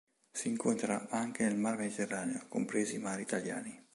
[0.33, 3.87] Si incontra anche nel mar Mediterraneo, compresi i mari italiani.